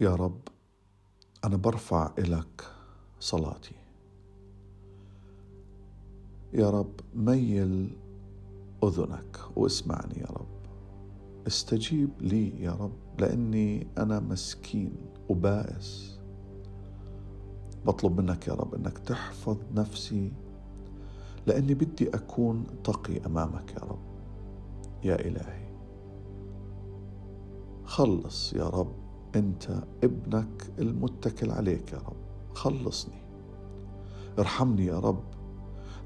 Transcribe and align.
يا 0.00 0.14
رب 0.14 0.40
أنا 1.44 1.56
برفع 1.56 2.12
إلك 2.18 2.64
صلاتي. 3.20 3.74
يا 6.52 6.70
رب 6.70 7.00
ميل 7.14 7.96
أذنك 8.84 9.38
واسمعني 9.56 10.20
يا 10.20 10.26
رب. 10.26 10.46
استجيب 11.46 12.10
لي 12.20 12.62
يا 12.62 12.72
رب 12.72 12.92
لأني 13.18 13.86
أنا 13.98 14.20
مسكين 14.20 14.96
وبائس. 15.28 16.18
بطلب 17.86 18.20
منك 18.20 18.48
يا 18.48 18.54
رب 18.54 18.74
أنك 18.74 18.98
تحفظ 18.98 19.56
نفسي 19.74 20.32
لأني 21.46 21.74
بدي 21.74 22.08
أكون 22.08 22.66
تقي 22.84 23.26
أمامك 23.26 23.72
يا 23.72 23.84
رب. 23.84 24.02
يا 25.04 25.14
إلهي 25.14 25.64
خلص 27.84 28.52
يا 28.52 28.68
رب 28.68 29.03
أنت 29.36 29.70
ابنك 30.04 30.62
المتكل 30.78 31.50
عليك 31.50 31.92
يا 31.92 31.98
رب. 31.98 32.16
خلصني. 32.54 33.24
ارحمني 34.38 34.86
يا 34.86 34.98
رب 34.98 35.24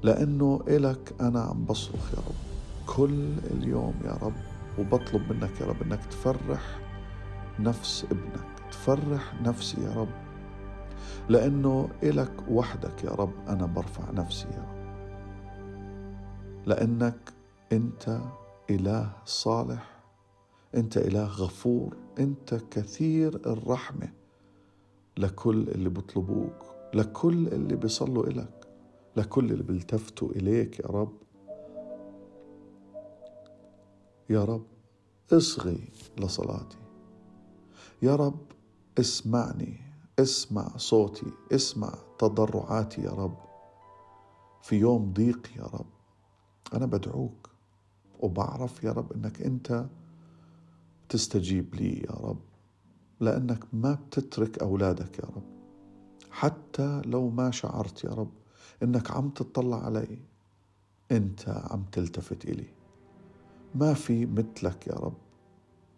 لأنه 0.03 0.61
إلك 0.67 1.15
أنا 1.21 1.41
عم 1.41 1.65
بصرخ 1.65 2.13
يا 2.13 2.19
رب. 2.19 2.35
كل 2.95 3.33
اليوم 3.51 3.93
يا 4.05 4.17
رب 4.21 4.33
وبطلب 4.79 5.33
منك 5.33 5.61
يا 5.61 5.65
رب 5.65 5.81
أنك 5.81 6.05
تفرح 6.05 6.79
نفس 7.59 8.05
ابنك. 8.11 8.49
تفرح 8.71 9.41
نفسي 9.41 9.81
يا 9.81 9.93
رب 9.93 10.09
لأنه 11.29 11.89
إلك 12.03 12.33
وحدك 12.49 13.03
يا 13.03 13.09
رب 13.11 13.33
أنا 13.47 13.65
برفع 13.65 14.11
نفسي 14.11 14.47
يا 14.47 14.65
رب. 14.71 14.79
لأنك 16.65 17.33
أنت 17.71 18.19
إله 18.69 19.11
صالح 19.25 19.98
أنت 20.75 20.97
إله 20.97 21.25
غفور 21.25 21.97
أنت 22.19 22.55
كثير 22.71 23.35
الرحمة. 23.51 24.13
لكل 25.17 25.69
اللي 25.69 25.89
بيطلبوك 25.89 26.65
لكل 26.93 27.47
اللي 27.47 27.75
بيصلوا 27.75 28.27
إلك 28.27 28.67
لكل 29.17 29.51
اللي 29.51 29.63
بيلتفتوا 29.63 30.31
إليك 30.31 30.79
يا 30.79 30.85
رب. 30.85 31.13
يا 34.29 34.43
رب 34.43 34.65
اصغي 35.33 35.89
لصلاتي. 36.17 36.77
يا 38.01 38.15
رب 38.15 38.39
اسمعني 38.99 39.77
اسمع 40.19 40.77
صوتي 40.77 41.31
اسمع 41.51 41.93
تضرعاتي 42.19 43.01
يا 43.01 43.11
رب. 43.11 43.37
في 44.61 44.75
يوم 44.75 45.13
ضيق 45.13 45.49
يا 45.57 45.63
رب 45.63 45.89
أنا 46.73 46.85
بدعوك 46.85 47.49
وبعرف 48.19 48.83
يا 48.83 48.91
رب 48.91 49.13
إنك 49.13 49.41
أنت 49.41 49.85
تستجيب 51.09 51.75
لي 51.75 51.99
يا 51.99 52.11
رب 52.11 52.39
لأنك 53.19 53.63
ما 53.73 53.93
بتترك 53.93 54.59
أولادك 54.59 55.19
يا 55.19 55.25
رب. 55.25 55.43
حتى 56.31 57.01
لو 57.05 57.29
ما 57.29 57.51
شعرت 57.51 58.03
يا 58.03 58.09
رب 58.09 58.31
إنك 58.83 59.11
عم 59.11 59.29
تطلع 59.29 59.85
علي 59.85 60.19
أنت 61.11 61.49
عم 61.49 61.83
تلتفت 61.91 62.45
إلي. 62.45 62.67
ما 63.75 63.93
في 63.93 64.25
مثلك 64.25 64.87
يا 64.87 64.93
رب 64.93 65.17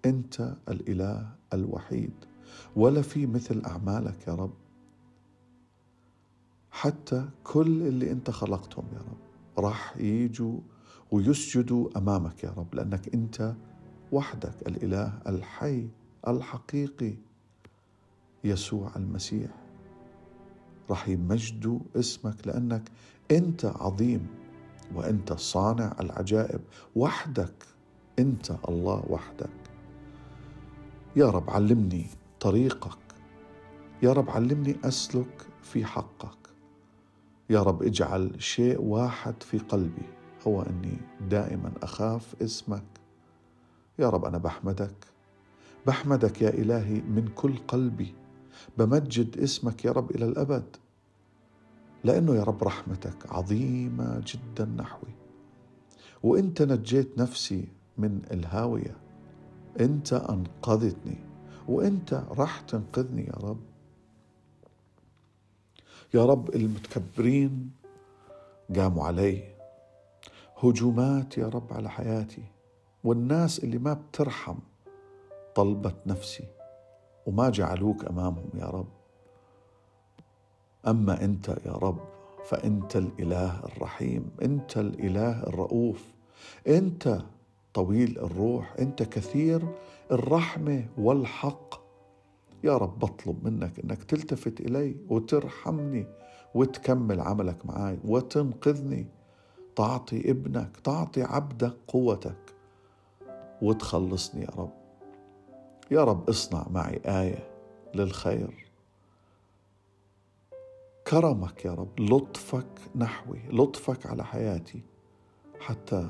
أنت 0.06 0.56
الإله 0.70 1.36
الوحيد 1.54 2.14
ولا 2.76 3.02
في 3.02 3.26
مثل 3.28 3.62
أعمالك 3.66 4.28
يا 4.28 4.34
رب. 4.36 4.54
حتى 6.72 7.30
كل 7.44 7.82
اللي 7.88 8.12
أنت 8.12 8.32
خلقتهم 8.32 8.86
يا 8.94 9.00
رب 9.00 9.18
راح 9.66 9.98
يجوا 9.98 10.60
ويسجدوا 11.12 11.98
أمامك 11.98 12.44
يا 12.44 12.50
رب 12.50 12.76
لأنك 12.76 13.14
أنت 13.14 13.56
وحدك 14.12 14.68
الإله 14.68 15.14
الحي 15.28 15.88
الحقيقي 16.28 17.14
يسوع 18.44 18.92
المسيح. 18.96 19.52
راح 20.90 21.08
يمجدوا 21.08 21.80
اسمك 21.96 22.48
لأنك 22.48 22.90
أنت 23.32 23.66
عظيم 23.66 24.28
وأنت 24.96 25.34
صانع 25.34 25.96
العجائب. 26.00 26.62
وحدك 26.96 27.54
أنت 28.20 28.52
الله 28.70 29.04
وحدك. 29.10 29.50
يا 31.16 31.30
رب 31.30 31.50
علمني 31.50 32.06
طريقك. 32.40 32.98
يا 34.04 34.14
رب 34.14 34.30
علمني 34.30 34.76
أسلك 34.84 35.48
في 35.62 35.86
حقك. 35.86 36.50
يا 37.50 37.64
رب 37.64 37.84
اجعل 37.84 38.44
شيء 38.44 38.82
واحد 38.82 39.44
في 39.44 39.58
قلبي 39.58 40.06
هو 40.48 40.62
أني 40.62 40.98
دائما 41.30 41.72
أخاف 41.84 42.42
اسمك. 42.42 43.01
يا 44.00 44.10
رب 44.10 44.26
أنا 44.26 44.38
بحمدك. 44.38 45.06
بحمدك 45.88 46.42
يا 46.42 46.50
إلهي 46.50 47.02
من 47.02 47.28
كل 47.36 47.58
قلبي. 47.58 48.16
بمجد 48.78 49.38
اسمك 49.38 49.86
يا 49.86 49.92
رب 49.92 50.12
إلى 50.12 50.26
الأبد. 50.26 50.76
لأنه 52.04 52.36
يا 52.36 52.44
رب 52.44 52.64
رحمتك 52.64 53.32
عظيمة 53.32 54.24
جدا 54.28 54.66
نحوي. 54.66 55.14
وإنت 56.24 56.62
نجيت 56.62 57.18
نفسي 57.18 57.68
من 57.98 58.22
الهاوية. 58.32 58.98
إنت 59.80 60.14
أنقذتني. 60.14 61.18
وإنت 61.68 62.14
راح 62.14 62.62
تنقذني 62.62 63.26
يا 63.26 63.34
رب. 63.34 63.60
يا 66.14 66.26
رب 66.26 66.56
المتكبرين 66.56 67.72
قاموا 68.76 69.06
علي. 69.06 69.44
هجومات 70.64 71.38
يا 71.38 71.48
رب 71.48 71.74
على 71.74 71.90
حياتي. 71.90 72.44
والناس 73.04 73.64
اللي 73.64 73.78
ما 73.78 73.94
بترحم 73.94 74.56
طلبت 75.56 75.96
نفسي 76.06 76.44
وما 77.26 77.50
جعلوك 77.50 78.06
أمامهم 78.06 78.50
يا 78.54 78.66
رب. 78.66 78.88
أما 80.88 81.24
أنت 81.24 81.50
يا 81.66 81.72
رب 81.72 82.00
فأنت 82.46 82.96
الإله 82.96 83.60
الرحيم 83.64 84.30
أنت 84.42 84.78
الإله 84.78 85.44
الرؤوف 85.44 86.04
أنت 86.68 87.22
طويل 87.74 88.20
الروح 88.20 88.76
أنت 88.80 89.04
كثير 89.04 89.68
الرحمة 90.12 90.86
والحق. 90.98 91.82
يا 92.64 92.78
رب 92.78 93.00
بطلب 93.00 93.48
منك 93.48 93.80
إنك 93.80 94.04
تلتفت 94.04 94.62
إلي 94.62 94.96
وترحمني 95.10 96.08
وتكمل 96.56 97.22
عملك 97.22 97.66
معي 97.66 98.00
وتنقذني. 98.06 99.08
تعطي 99.76 100.32
ابنك 100.32 100.78
تعطي 100.78 101.24
عبدك 101.24 101.74
قوتك. 101.88 102.51
وتخلصني 103.62 104.42
يا 104.42 104.50
رب. 104.58 104.74
يا 105.92 106.04
رب 106.04 106.30
اصنع 106.30 106.68
معي 106.70 107.02
آية 107.06 107.48
للخير. 107.96 108.72
كرمك 111.08 111.66
يا 111.66 111.74
رب 111.74 112.00
لطفك 112.00 112.80
نحوي 112.96 113.40
لطفك 113.50 114.06
على 114.06 114.26
حياتي 114.26 114.82
حتى 115.60 116.10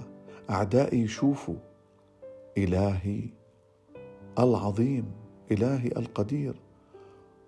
أعدائي 0.49 1.01
يشوفوا 1.01 1.55
إلهي 2.57 3.29
العظيم 4.39 5.11
إلهي 5.51 5.87
القدير 5.87 6.55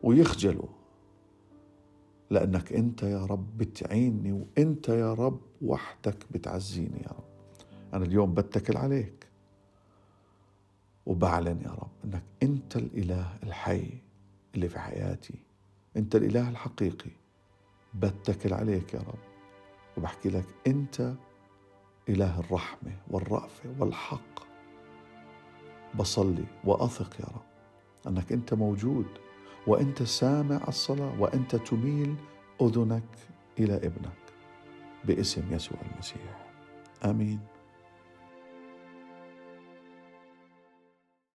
ويخجلوا. 0.04 0.70
لأنك 2.30 2.74
أنت 2.74 3.04
يا 3.04 3.26
رب 3.26 3.58
بتعيني 3.58 4.32
وأنت 4.32 4.90
يا 4.90 5.14
رب 5.14 5.40
وحدك 5.62 6.26
بتعزيني 6.32 7.02
يا 7.02 7.12
رب. 7.12 7.24
أنا 7.94 8.06
اليوم 8.06 8.34
بتكل 8.34 8.78
عليك. 8.78 9.23
وبعلن 11.06 11.62
يا 11.62 11.70
رب 11.72 11.90
إنك 12.06 12.24
أنت 12.44 12.76
الإله 12.76 13.38
الحي 13.44 13.88
اللي 14.56 14.70
في 14.70 14.80
حياتي. 14.80 15.34
أنت 15.98 16.16
الإله 16.16 16.50
الحقيقي. 16.50 17.12
بتكل 17.94 18.54
عليك 18.54 18.94
يا 18.94 19.00
رب. 19.00 19.20
وبحكي 19.98 20.30
لك 20.30 20.46
أنت 20.68 21.14
إله 22.10 22.40
الرحمة 22.40 22.92
والرأفة 23.08 23.76
والحق. 23.80 24.44
بصلي 25.96 26.46
وأثق 26.64 27.20
يا 27.20 27.26
رب 27.26 27.44
إنك 28.08 28.32
أنت 28.32 28.54
موجود 28.54 29.06
وأنت 29.68 30.04
سامع 30.04 30.62
الصلاة 30.68 31.22
وأنت 31.22 31.56
تميل 31.56 32.16
أذنك 32.62 33.04
إلى 33.60 33.76
ابنك 33.76 34.24
باسم 35.06 35.54
يسوع 35.54 35.78
المسيح. 35.94 36.48
آمين. 37.06 37.40